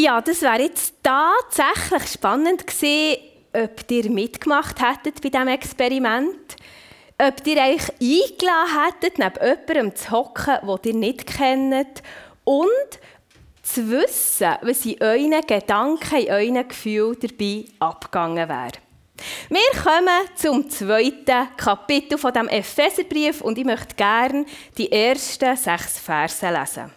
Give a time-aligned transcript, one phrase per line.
[0.00, 3.18] Ja, das wäre jetzt tatsächlich spannend gewesen,
[3.52, 6.54] ob ihr mitgemacht hättet bei diesem Experiment.
[7.20, 12.04] Ob ihr euch eingeladen hättet, neben jemandem zu hocken, den ihr nicht kennt.
[12.44, 13.00] Und
[13.64, 18.78] zu wissen, was in euren Gedanken, in euren Gefühlen dabei abgegangen wäre.
[19.48, 24.46] Wir kommen zum zweiten Kapitel von dem Epheserbrief und ich möchte gerne
[24.76, 26.92] die ersten sechs Verse lesen.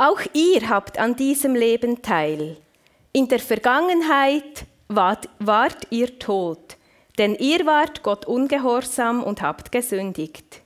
[0.00, 2.56] Auch ihr habt an diesem Leben teil.
[3.12, 6.78] In der Vergangenheit wart, wart ihr tot,
[7.18, 10.62] denn ihr wart Gott ungehorsam und habt gesündigt.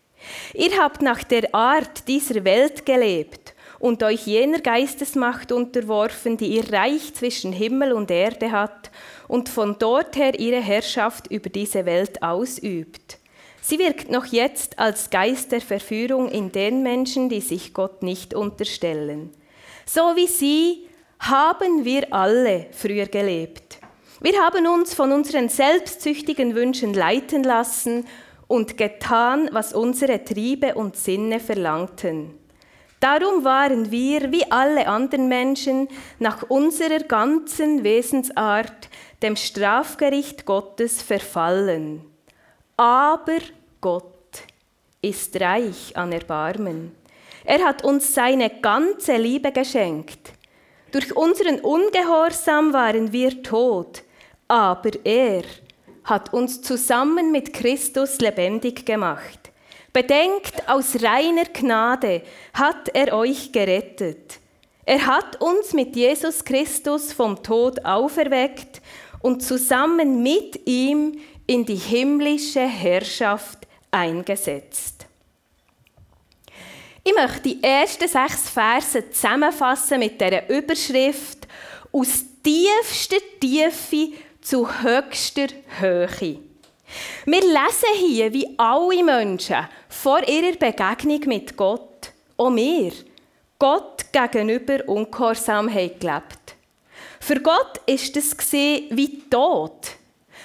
[0.52, 6.72] Ihr habt nach der Art dieser Welt gelebt und euch jener Geistesmacht unterworfen, die ihr
[6.72, 8.92] Reich zwischen Himmel und Erde hat
[9.26, 13.18] und von dort her ihre Herrschaft über diese Welt ausübt.
[13.66, 18.34] Sie wirkt noch jetzt als Geist der Verführung in den Menschen, die sich Gott nicht
[18.34, 19.30] unterstellen.
[19.86, 20.86] So wie sie
[21.18, 23.78] haben wir alle früher gelebt.
[24.20, 28.06] Wir haben uns von unseren selbstsüchtigen Wünschen leiten lassen
[28.48, 32.34] und getan, was unsere Triebe und Sinne verlangten.
[33.00, 35.88] Darum waren wir, wie alle anderen Menschen,
[36.18, 38.90] nach unserer ganzen Wesensart
[39.22, 42.04] dem Strafgericht Gottes verfallen.
[42.76, 43.38] Aber
[43.84, 44.40] Gott
[45.02, 46.92] ist reich an Erbarmen.
[47.44, 50.32] Er hat uns seine ganze Liebe geschenkt.
[50.90, 54.02] Durch unseren Ungehorsam waren wir tot,
[54.48, 55.42] aber er
[56.02, 59.50] hat uns zusammen mit Christus lebendig gemacht.
[59.92, 62.22] Bedenkt, aus reiner Gnade
[62.54, 64.38] hat er euch gerettet.
[64.86, 68.80] Er hat uns mit Jesus Christus vom Tod auferweckt
[69.20, 73.58] und zusammen mit ihm in die himmlische Herrschaft
[73.94, 75.06] eingesetzt.
[77.04, 81.46] Ich möchte die ersten sechs Verse zusammenfassen mit der Überschrift
[81.92, 85.48] aus tiefster Tiefe zu höchster
[85.80, 86.40] Höhe.
[87.26, 92.92] Wir lesen hier, wie alle Menschen vor ihrer Begegnung mit Gott, auch wir,
[93.58, 96.56] Gott gegenüber ungehorsam haben gelebt.
[97.20, 99.92] Für Gott ist es wie Tod.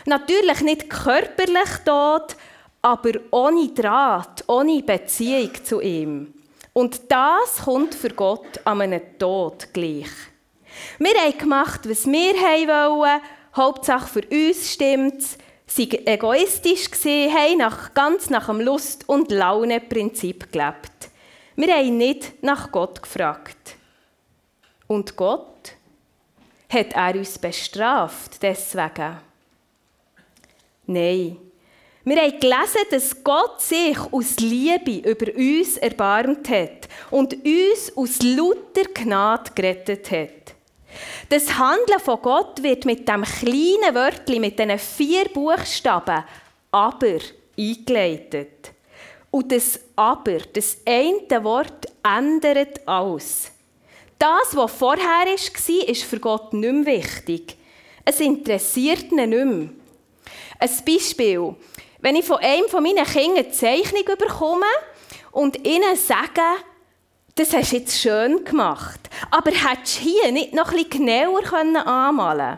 [0.05, 2.35] Natürlich nicht körperlich tot,
[2.81, 6.33] aber ohne Draht, ohne Beziehung zu ihm.
[6.73, 10.09] Und das kommt für Gott an einem Tod gleich.
[10.97, 13.21] Wir haben gemacht, was wir wollen,
[13.55, 20.51] Hauptsache für uns stimmt's, sind egoistisch gesehen, haben nach, ganz nach dem Lust- und Laune-Prinzip
[20.51, 21.09] gelebt.
[21.55, 23.75] Wir haben nicht nach Gott gefragt.
[24.87, 25.73] Und Gott?
[26.69, 29.17] Hat er uns bestraft deswegen?
[30.85, 31.48] Nein.
[32.05, 38.21] Wir haben gelesen, dass Gott sich aus Liebe über uns erbarmt hat und uns aus
[38.21, 40.55] lauter Gnade gerettet hat.
[41.27, 46.23] Das Handeln von Gott wird mit dem kleinen Wörtchen, mit diesen vier Buchstaben
[46.71, 47.19] «aber»
[47.57, 48.71] eingeleitet.
[49.29, 53.51] Und das «aber», das eine Wort, ändert alles.
[54.17, 57.55] Das, was vorher war, ist für Gott nicht mehr wichtig.
[58.03, 59.69] Es interessiert ihn nicht mehr.
[60.59, 61.55] Ein Beispiel.
[62.01, 64.65] Wenn ich von einem von meinen Kindern eine Zeichnung bekomme
[65.31, 66.41] und ihnen sage,
[67.35, 68.99] das hast du jetzt schön gemacht.
[69.31, 71.53] Aber hättest du hier nicht noch etwas genauer
[71.85, 72.57] anmalen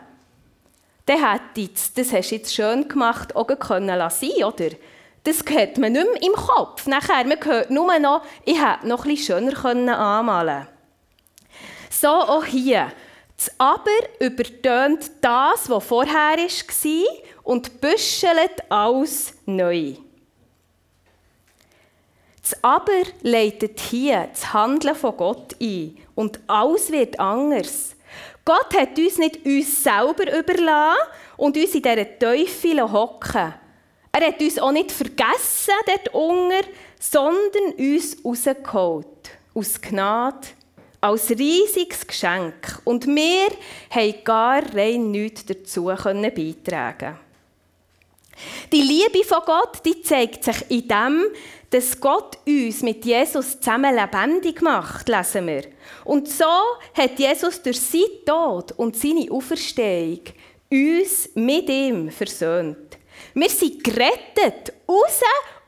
[1.06, 4.70] Dann hätte das, das hast du jetzt schön gemacht, auch können lassen, oder?
[5.24, 6.86] Das hört man nicht mehr im Kopf.
[6.86, 10.68] Nachher, man hört nur noch, ich hätte noch etwas schöner anmalen können.
[11.90, 12.92] So auch hier.
[13.44, 19.94] Das Aber übertönt das, was vorher war und büschelt alles neu.
[22.40, 27.96] Das Aber leitet hier das Handeln von Gott ein und alles wird anders.
[28.44, 31.02] Gott hat uns nicht uns selber überlassen
[31.36, 33.54] und uns in dieser Teufel hocken.
[34.12, 36.64] Er hat uns auch nicht vergessen dort unten,
[37.00, 39.06] sondern uns rausgeholt.
[39.52, 40.46] Aus Gnade,
[41.02, 42.80] als riesiges Geschenk.
[42.84, 43.48] Und wir
[43.90, 47.18] haben gar rein nichts dazu beitragen
[48.70, 51.24] Die Liebe von Gott die zeigt sich in dem,
[51.70, 55.64] dass Gott uns mit Jesus zusammen lebendig macht, lesen wir.
[56.04, 56.44] Und so
[56.94, 60.20] hat Jesus durch seinen Tod und seine Auferstehung
[60.70, 62.98] uns mit ihm versöhnt.
[63.34, 65.20] Wir sind gerettet, raus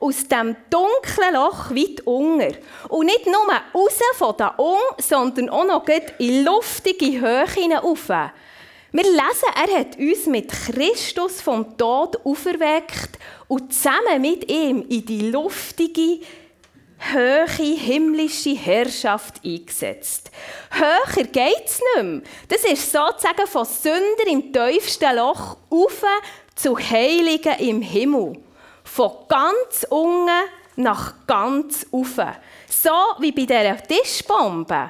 [0.05, 2.55] aus dem dunklen Loch weit unten.
[2.89, 5.87] Und nicht nur raus von da unten, sondern auch noch
[6.19, 8.09] in luftige Höhe hinauf.
[8.09, 15.05] Wir lesen, er hat uns mit Christus vom Tod auferweckt und zusammen mit ihm in
[15.05, 16.21] die luftige
[16.97, 20.31] höhere himmlische Herrschaft eingesetzt.
[20.71, 22.21] Höher geht es nicht mehr.
[22.47, 26.03] Das ist sozusagen von Sünder im tiefsten Loch auf
[26.55, 28.44] zu Heiligen im Himmel.
[28.95, 30.29] Von ganz unten
[30.77, 32.31] nach ganz oben.
[32.69, 32.89] So
[33.19, 34.89] wie bei dieser Tischbombe.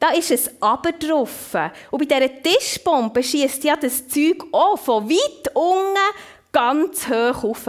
[0.00, 1.54] Da ist es aber drauf.
[1.92, 5.96] Und bei dieser Tischbombe schießt ja das Zeug auch von weit unten
[6.50, 7.68] ganz hoch rauf.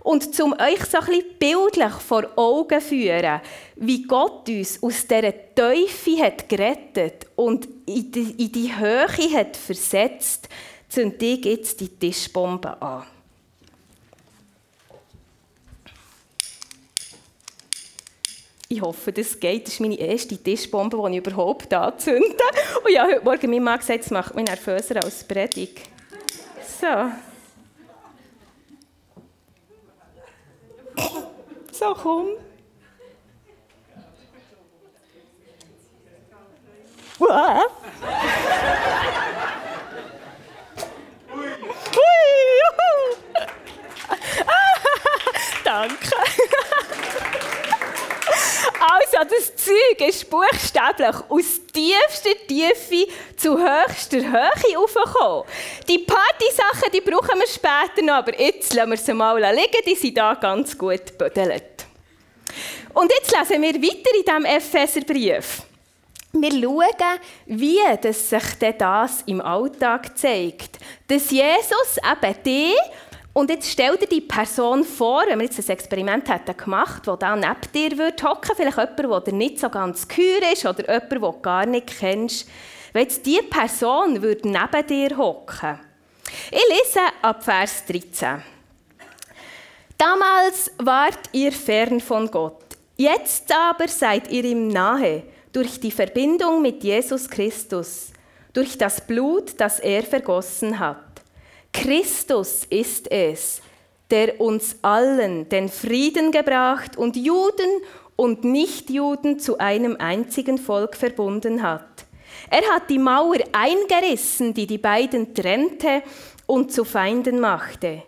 [0.00, 3.40] Und um euch so ein bisschen bildlich vor Augen zu führen,
[3.76, 9.56] wie Gott uns aus dieser Teufel hat gerettet und in die, in die Höhe hat
[9.56, 10.48] versetzt,
[10.88, 13.04] zünde ich jetzt die Tischbombe an.
[18.68, 19.66] Ich hoffe, das geht.
[19.66, 22.36] Das ist meine erste Tischbombe, die ich überhaupt anzünde.
[22.84, 25.82] Und ja, heute Morgen mein Mann gesagt, es macht mich nervöser als Predigt.
[26.80, 27.10] So.
[31.72, 32.26] So, komm.
[37.18, 37.70] Wow.
[45.64, 45.96] Danke.
[48.78, 55.44] Also, das Zeug ist buchstäblich aus tiefster Tiefe zu höchster Höhe aufgekommen.
[55.88, 59.94] Die Partysachen, die brauchen wir später noch, aber jetzt lassen wir sie mal liegen, die
[59.94, 61.86] sind da ganz gut gebüdelt.
[62.94, 65.62] Und jetzt lesen wir weiter in diesem Epheserbrief.
[66.32, 68.44] Wir schauen, wie sich
[68.78, 70.78] das im Alltag zeigt.
[71.08, 72.74] Dass Jesus eben die
[73.36, 77.16] und jetzt stell dir die Person vor, wenn wir jetzt ein Experiment hätten gemacht, wo
[77.16, 81.12] da neben dir würde hocken, vielleicht jemand, der nicht so ganz kühl ist oder jemand,
[81.12, 82.48] den du gar nicht kennst.
[82.94, 85.78] Wenn jetzt diese Person würde neben dir hocken.
[86.50, 88.42] Ich lese ab Vers 13.
[89.98, 92.64] Damals wart ihr fern von Gott.
[92.96, 98.12] Jetzt aber seid ihr ihm nahe durch die Verbindung mit Jesus Christus,
[98.54, 101.05] durch das Blut, das er vergossen hat.
[101.82, 103.60] Christus ist es,
[104.10, 107.82] der uns allen den Frieden gebracht und Juden
[108.16, 112.06] und Nichtjuden zu einem einzigen Volk verbunden hat.
[112.50, 116.02] Er hat die Mauer eingerissen, die die beiden trennte
[116.46, 118.04] und zu Feinden machte.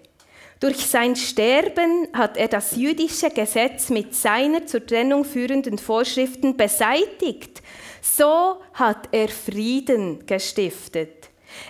[0.61, 7.63] Durch sein Sterben hat er das jüdische Gesetz mit seiner zur Trennung führenden Vorschriften beseitigt.
[8.01, 11.18] So hat er Frieden gestiftet.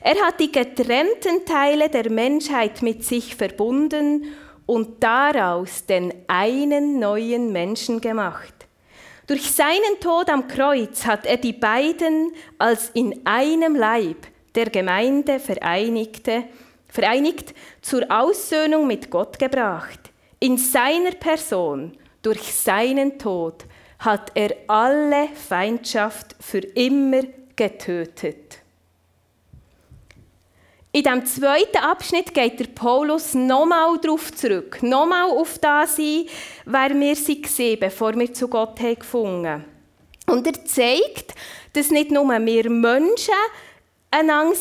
[0.02, 4.24] Er hat die getrennten Teile der Menschheit mit sich verbunden
[4.66, 8.54] und daraus den einen neuen Menschen gemacht.
[9.26, 15.38] Durch seinen Tod am Kreuz hat er die beiden als in einem Leib der Gemeinde
[15.38, 16.44] vereinigte,
[16.88, 20.00] vereinigt zur Aussöhnung mit Gott gebracht.
[20.40, 21.92] In seiner Person,
[22.22, 23.66] durch seinen Tod,
[23.98, 27.22] hat er alle Feindschaft für immer
[27.54, 28.47] getötet.
[30.90, 36.26] In dem zweiten Abschnitt geht der Paulus nochmal darauf zurück, nochmal auf das ein,
[36.64, 39.64] wer wir waren, bevor wir zu Gott haben gefunden
[40.26, 41.34] Und er zeigt,
[41.74, 43.34] dass nicht nur wir Menschen
[44.10, 44.56] einander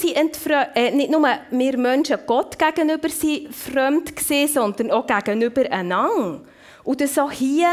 [0.76, 6.42] äh, nicht nur wir Menschen Gott gegenüber sind fremd gesehen, sondern auch gegenüber einander.
[6.84, 7.70] Und dass auch hier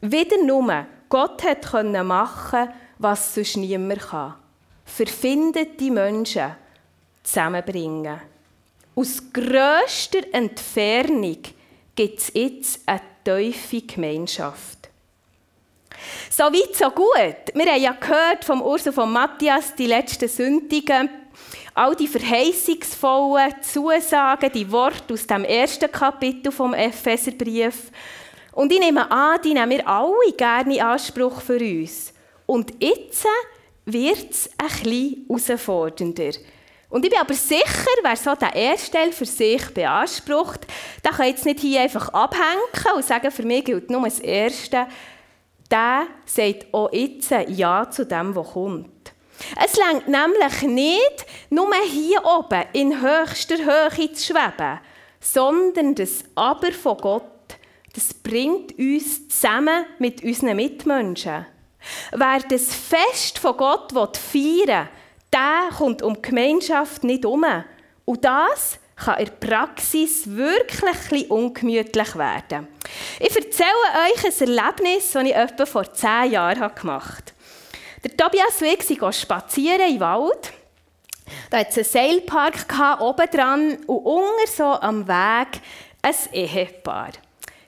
[0.00, 2.68] wieder nur Gott hat machen
[2.98, 4.34] was sonst niemand kann.
[4.84, 6.56] Verfindet die Menschen
[7.26, 8.20] zusammenbringen.
[8.94, 11.38] Aus grösster Entfernung
[11.94, 14.88] gibt es jetzt eine tiefe Gemeinschaft.
[16.30, 17.54] So weit, so gut.
[17.54, 21.08] Wir haben ja gehört vom Urs und von Matthias die letzten Sündigen,
[21.74, 27.90] all die verheißungsvollen Zusagen, die Worte aus dem ersten Kapitel vom Epheserbrief.
[28.52, 32.14] Und ich nehme an, die nehmen wir alle gerne in Anspruch für uns.
[32.46, 33.26] Und jetzt
[33.84, 36.32] wird es ein bisschen herausfordernder.
[36.88, 40.66] Und ich bin aber sicher, wer so den ersten Teil für sich beansprucht,
[41.04, 44.86] der kann jetzt nicht hier einfach abhängen und sagen, für mich gilt nur das Erste.
[45.70, 49.12] Der sagt auch jetzt Ja zu dem, was kommt.
[49.62, 54.80] Es längt nämlich nicht, nur hier oben in höchster Höhe zu schweben,
[55.20, 57.22] sondern das Aber von Gott,
[57.94, 61.46] das bringt uns zusammen mit unseren Mitmenschen.
[62.12, 64.88] Wer das Fest von Gott feiern will,
[65.36, 67.44] der kommt um die Gemeinschaft nicht herum.
[68.04, 72.68] Und das kann in der Praxis wirklich ungemütlich werden.
[73.20, 73.68] Ich erzähle
[74.06, 78.08] euch ein Erlebnis, das ich etwa vor zehn Jahren gemacht habe.
[78.08, 80.52] Der Tobias und ich sind spazieren im Wald.
[81.50, 85.60] Da hatte es einen Seilpark oben dran und unter so am Weg
[86.02, 87.10] ein Ehepaar.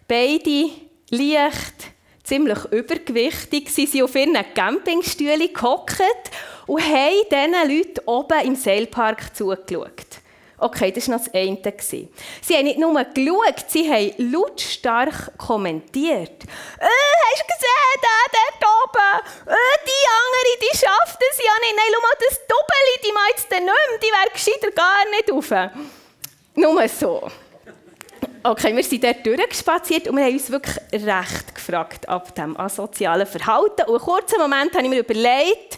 [0.06, 0.70] Beide
[1.10, 1.92] leicht
[2.28, 3.70] ziemlich übergewichtig.
[3.70, 6.30] Sie sind auf ihren Campingstühlen gehockt
[6.66, 10.20] und haben diesen Leuten oben im Seilpark zugeschaut.
[10.60, 12.08] Okay, das war noch das eine.
[12.42, 16.44] Sie haben nicht nur geschaut, sie haben lautstark kommentiert.
[16.44, 16.88] Äh,
[17.30, 19.52] hast du gesehen, der dort oben?
[19.52, 21.76] Äh, die andere, die schafft es ja nicht.
[21.76, 23.98] Nein, schau mal, das Doppeli, die meint es nicht mehr.
[24.02, 25.70] Die wäre gar nicht rauf.
[26.56, 27.30] Nur so.
[28.42, 33.26] Okay, wir sind dort durchgespaziert und wir haben uns wirklich recht gefragt ab dem asozialen
[33.26, 33.82] Verhalten.
[33.82, 35.76] Und einen kurzen Moment habe ich mir überlegt,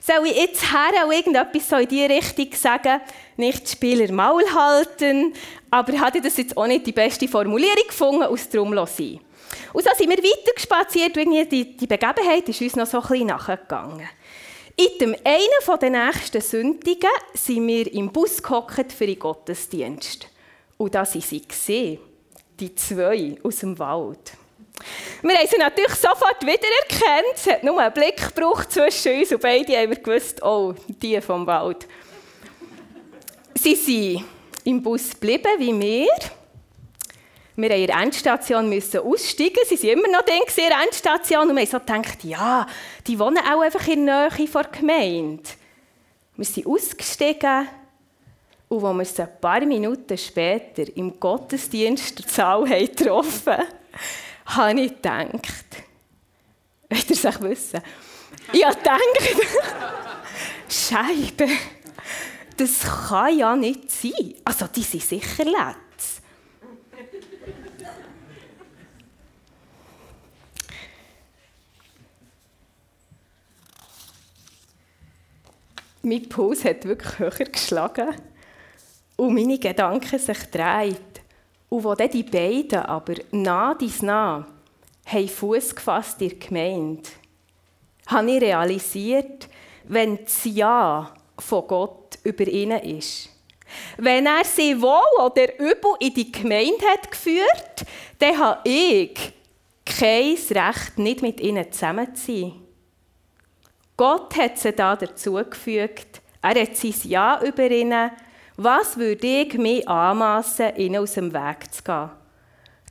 [0.00, 3.00] soll ich jetzt her und irgendetwas so in diese Richtung sagen?
[3.36, 5.32] Nicht Spieler Maul halten,
[5.70, 9.20] aber hatte das jetzt auch nicht die beste Formulierung gefunden, aus drum sein.
[9.72, 13.26] Und so sind wir weitergespaziert und die, die Begebenheit ist uns noch so ein bisschen
[13.28, 14.08] nachgegangen.
[14.76, 20.31] In dem einen der nächsten Sündigen sind wir im Bus gehockt für den Gottesdienst.
[20.82, 22.00] Und da sind sie gesehen,
[22.58, 24.32] die zwei aus dem Wald.
[25.22, 27.36] Wir haben sie natürlich sofort wiedererkannt.
[27.36, 31.20] Es hat nur einen Blick gebraucht zwischen uns und beide haben wir gewusst, oh, die
[31.20, 31.86] vom Wald.
[33.54, 34.24] Sie sind
[34.64, 36.08] im Bus geblieben, wie wir.
[37.54, 39.58] Wir mussten in der Endstation aussteigen.
[39.64, 41.48] Sie waren immer noch in der Endstation.
[41.48, 42.66] Und wir haben so gedacht, ja,
[43.06, 45.44] die wohnen auch einfach in der Nähe der Gemeinde.
[46.34, 47.68] Wir sind ausgestiegen.
[48.72, 53.66] Und als wir uns ein paar Minuten später im Gottesdienst der Zahl getroffen haben,
[54.46, 55.36] habe ich gedacht,
[56.88, 57.82] wollt ihr es wissen?
[58.50, 59.02] Ich habe gedacht,
[60.70, 61.48] Scheibe,
[62.56, 64.36] das kann ja nicht sein.
[64.42, 66.22] Also, die sind sicher letzt.
[76.04, 78.08] mein Puls hat wirklich höher geschlagen
[79.22, 80.96] und meine Gedanken sich drehen.
[81.68, 84.44] Und wo dann die beiden aber nah dies nah
[85.06, 87.08] haben Fuß gefasst in der Gemeinde,
[88.08, 89.48] habe ich realisiert,
[89.84, 93.28] wenn das Ja von Gott über ihnen ist,
[93.96, 97.86] wenn er sie wohl oder übel in die Gemeinde hat geführt,
[98.18, 99.32] dann habe ich
[99.86, 102.52] kein Recht, nicht mit ihnen zusammen zu sein.
[103.96, 106.20] Gott hat sie da dazu gefügt.
[106.42, 108.10] Er hat sein Ja über ihnen
[108.56, 112.10] was würde ich mir anmassen, ihnen aus dem Weg zu gehen?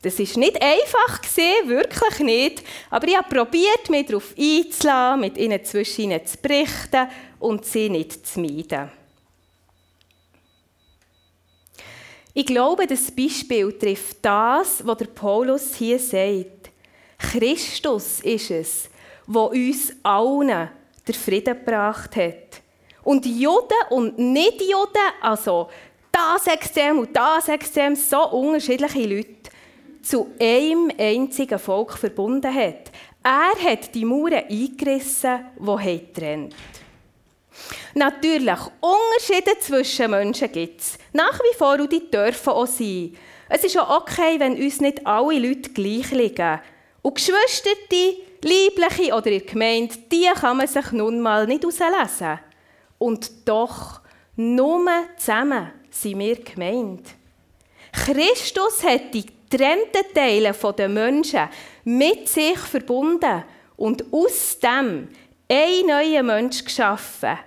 [0.01, 1.22] Das war nicht einfach,
[1.65, 2.63] wirklich nicht.
[2.89, 7.08] Aber ich habe probiert, mich darauf einzulassen, mit ihnen zwischen ihnen zu berichten
[7.39, 8.89] und sie nicht zu meiden.
[12.34, 16.72] Ich glaube, das Beispiel trifft das, was der Paulus hier sagt.
[17.18, 18.89] Christus ist es,
[19.27, 20.70] der uns allen
[21.08, 22.61] den Frieden gebracht hat.
[23.03, 25.70] Und Juden und Nicht-Juden, also
[26.12, 29.51] das Extrem und das Extrem, so unterschiedliche Leute,
[30.03, 32.91] zu einem einzigen Volk verbunden hat.
[33.24, 36.55] Er hat die Mauern eingerissen, die trennt.
[37.93, 40.98] Natürlich, Unterschiede zwischen Menschen gibt es.
[41.13, 43.15] Nach wie vor, und die dürfen auch sein.
[43.50, 46.60] Es ist auch okay, wenn uns nicht alle Leute gleich liegen.
[47.01, 47.70] Und Geschwister,
[48.43, 52.39] Liebliche oder in Gemeinde, die kann man sich nun mal nicht auslesen.
[53.01, 54.00] Und doch,
[54.36, 54.86] nur
[55.17, 57.08] zusammen sind wir gemeint.
[57.91, 61.50] Christus hat die getrennten Teile der Menschen
[61.84, 63.43] mit sich verbunden
[63.75, 65.08] und aus dem
[65.50, 67.39] ein neuer Mensch geschaffen.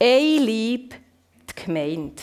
[0.00, 0.94] Ein Lieb,
[1.50, 2.22] die Gemeinde.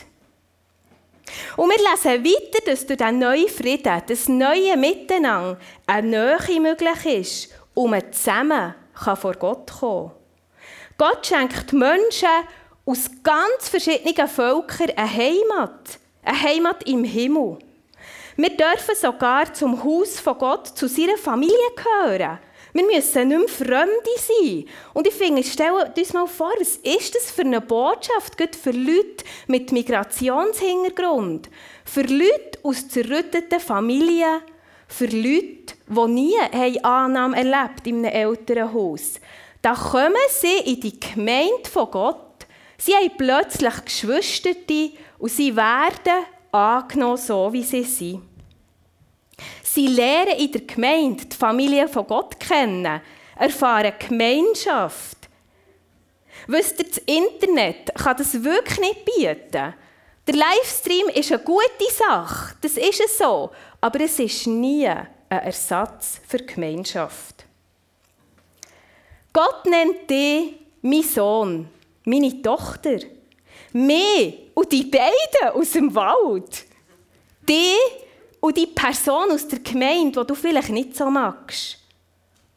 [1.57, 7.05] Und wir lesen weiter, dass durch diesen neuen Frieden, das neue Miteinander, eine Nähe möglich
[7.05, 10.19] ist man zusammen vor Gott kommen kann.
[10.97, 12.27] Gott schenkt Menschen
[12.89, 15.99] aus ganz verschiedenen Völkern eine Heimat.
[16.23, 17.59] Eine Heimat im Himmel.
[18.35, 22.39] Wir dürfen sogar zum Haus von Gott, zu seiner Familie gehören.
[22.73, 24.65] Wir müssen nicht mehr Fremde sein.
[24.93, 28.71] Und ich finde, stellen uns mal vor, was ist das für eine Botschaft, gerade für
[28.71, 31.49] Leute mit Migrationshintergrund,
[31.85, 34.41] für Leute aus zerrütteten Familien,
[34.87, 39.15] für Leute, die nie Annahme erlebt in einem Elternhaus.
[39.61, 42.28] Da kommen sie in die Gemeinde von Gott
[42.79, 44.51] Sie haben plötzlich Geschwister
[45.17, 48.21] und sie werden angenommen, so wie sie sind.
[49.61, 53.01] Sie lernen in der Gemeinde die Familie von Gott kennen,
[53.37, 55.17] erfahren Gemeinschaft.
[56.47, 59.73] Wisst ihr, das Internet kann das wirklich nicht bieten.
[60.27, 65.07] Der Livestream ist eine gute Sache, das ist es so, aber es ist nie ein
[65.27, 67.45] Ersatz für Gemeinschaft.
[69.33, 71.69] Gott nennt dich mein Sohn
[72.05, 72.99] meine Tochter,
[73.73, 76.65] mehr und die beiden aus dem Wald,
[77.47, 77.73] die
[78.39, 81.79] und die Person aus der Gemeinde, die du vielleicht nicht so magst.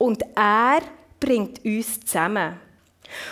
[0.03, 0.81] und er
[1.21, 2.59] bringt uns zusammen.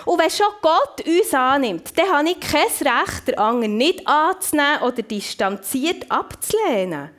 [0.04, 4.82] Und wenn schon Gott uns annimmt, dann habe ich kein Recht, den anderen nicht anzunehmen
[4.82, 7.10] oder distanziert abzulehnen.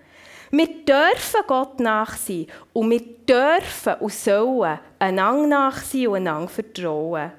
[0.52, 7.32] Wir dürfen Gott nachsehen und wir dürfen und sollen einander nachsehen und einander vertrauen.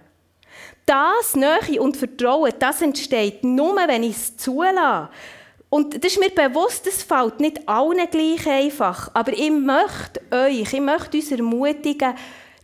[0.87, 5.09] Das Nähe und Vertrauen, das entsteht nur, wenn ich es zulasse.
[5.71, 9.11] Und das ist mir bewusst, das fällt nicht allen gleich einfach.
[9.15, 12.15] Aber ich möchte euch, ich möchte uns ermutigen,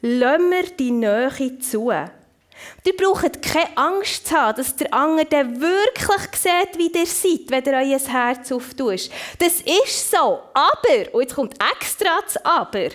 [0.02, 1.90] lassen wir die Nähe zu.
[1.90, 7.64] Ihr braucht keine Angst zu haben, dass der andere wirklich sieht, wie ihr seid, wenn
[7.64, 9.11] ihr euer Herz auftut.
[9.38, 10.40] Das ist so.
[10.52, 12.88] Aber, und jetzt kommt extra das Aber,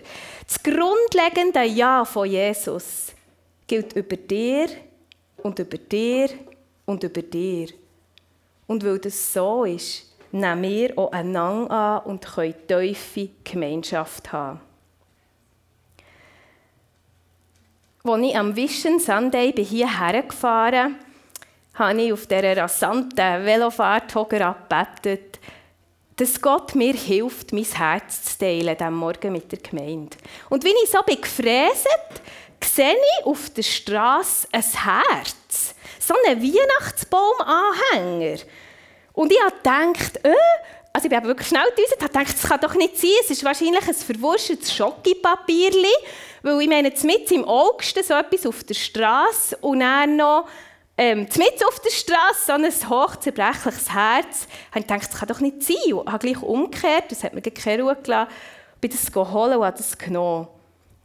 [0.47, 3.13] das grundlegende Ja von Jesus
[3.67, 4.67] gilt über dir
[5.43, 6.29] und über dir
[6.85, 7.67] und über dir.
[8.67, 14.59] Und weil das so ist, nehmen wir auch einander an und können tiefe Gemeinschaft haben.
[18.05, 25.39] Als ich am Vision Sunday hierher gefahren bin, habe ich auf dieser rasanten Velofahrt gebetet,
[26.17, 30.15] dass Gott mir hilft, mein Herz zu teilen, diesen Morgen mit der Gemeinde.
[30.49, 32.21] Und wie ich so bin gefräset,
[32.63, 35.75] sehe ich auf der Straße ein Herz.
[35.99, 38.39] So einen Weihnachtsbaumanhänger.
[39.13, 40.33] Und ich habe gedacht, äh,
[40.91, 43.09] also ich bin wirklich schnell gedüst, habe gedacht, das kann doch nicht sein.
[43.21, 45.93] Es ist wahrscheinlich ein verwurschtes Schokipapierli,
[46.41, 50.47] weil ich meine, mit im August so etwas auf der Straße und dann noch
[50.97, 54.47] ähm, mit auf der Straße so ein hochzerbrechliches Herz.
[54.69, 55.93] Ich habe gedacht, das kann doch nicht sein.
[55.93, 58.31] Und habe gleich umgekehrt, das hat mir keine Ruhe gelassen,
[58.79, 60.47] bin das holen und habe das genommen.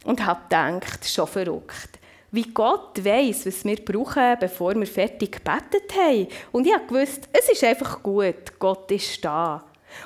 [0.05, 1.99] Und habe gedacht, schon verrückt
[2.31, 6.27] wie Gott weiß, was wir brauchen, bevor wir fertig gebetet haben.
[6.51, 9.63] Und ich wusste, es ist einfach gut, Gott ist da.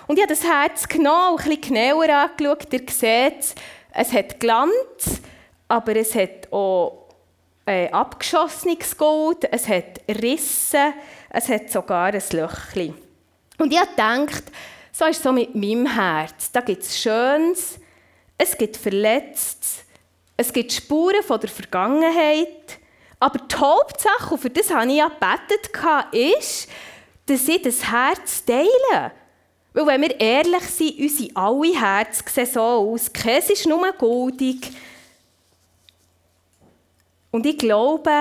[0.08, 2.72] Und ich habe das Herz genommen, ein bisschen genauer angeschaut.
[2.72, 3.56] Ihr seht,
[3.92, 5.22] es hat Glanz,
[5.68, 7.10] aber es hat auch
[7.66, 10.94] äh, abgeschossenes Gold, es hat Risse,
[11.30, 12.94] es hat sogar ein Löchchen.
[13.58, 14.44] Und ich gedacht,
[14.92, 16.52] so ist es so mit meinem Herz.
[16.52, 17.80] Da gibt es Schönes,
[18.38, 19.83] es gibt Verletztes,
[20.36, 22.80] es gibt Spuren von der Vergangenheit.
[23.20, 25.72] Aber die Hauptsache, und für das habe ich ja gebetet,
[26.12, 26.68] ist,
[27.26, 29.12] dass ich das Herz teile.
[29.74, 33.12] Weil wenn wir ehrlich sind, unsere alle Herzen sehen so aus.
[33.12, 34.72] Keins ist nur goldig.
[37.32, 38.12] Und ich glaube,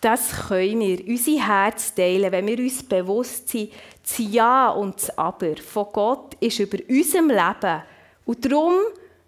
[0.00, 3.70] das können wir, unsere Herz teilen, wenn wir uns bewusst sind,
[4.02, 7.82] das Ja und das Aber von Gott ist über unserem Leben.
[8.24, 8.74] Und darum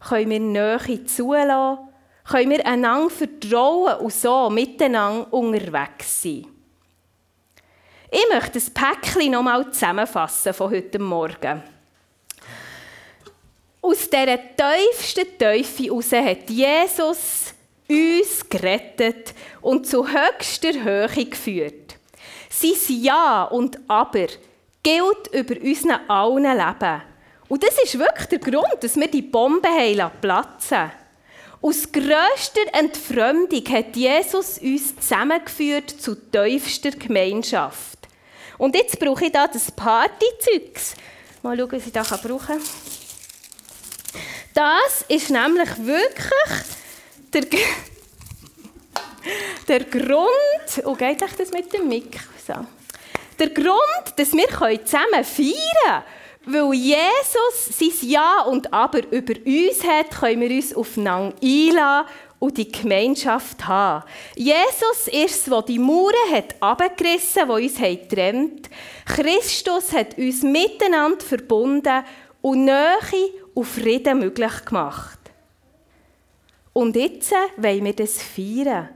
[0.01, 1.94] können wir Nähe zulassen
[2.25, 6.47] können wir einander vertrauen und so miteinander unterwegs sein.
[8.11, 11.63] Ich möchte das Päckchen noch einmal zusammenfassen von heute Morgen.
[13.83, 17.55] Aus dieser tiefsten Teufel heraus hat Jesus
[17.89, 21.97] uns gerettet und zu höchster Höhe geführt.
[22.49, 24.29] Sein Ja und Aber
[24.83, 27.03] gilt über unseren allen Leben.
[27.49, 29.69] Und das ist wirklich der Grund, dass wir die Bombe
[30.21, 31.04] platzen lassen.
[31.65, 38.01] Aus grösster Entfremdung hat Jesus uns zusammengeführt zu tiefster Gemeinschaft.
[38.59, 40.95] Und jetzt brauche ich da das Partyzeugs.
[41.43, 42.61] Mal schauen, was ich da brauchen kann.
[44.53, 46.65] Das ist nämlich wirklich
[47.33, 47.47] der,
[49.67, 52.21] der Grund, oh geht das mit dem Mic?
[52.47, 52.67] So.
[53.39, 55.55] Der Grund, dass wir zusammen feiern
[55.87, 56.03] können.
[56.47, 62.59] Weil Jesus sein Ja und Aber über uns hat, können wir uns aufeinander einladen und
[62.59, 64.05] die Gemeinschaft haben.
[64.37, 68.71] Jesus ist es, der die Mauern hat abgerissen, die uns getrennt
[69.07, 72.05] Christus hat uns miteinander verbunden
[72.43, 75.19] und Nähe und Frieden möglich gemacht.
[76.73, 78.89] Und jetzt wollen wir das feiern.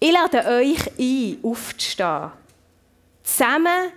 [0.00, 2.32] Ich lade euch ein, aufzustehen.
[3.22, 3.92] Zusammen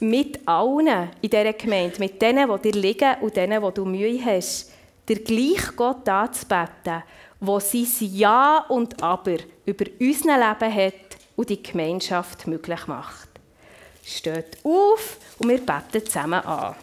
[0.00, 4.24] mit allen in dieser Gemeinde, mit denen, die dir liegen und denen, die du Mühe
[4.24, 4.70] hast,
[5.08, 7.02] der gleich Gott anzubeten,
[7.40, 10.94] der sein Ja und Aber über unser Leben hat
[11.36, 13.28] und die Gemeinschaft möglich macht.
[14.04, 16.74] Steht auf und wir beten zusammen an.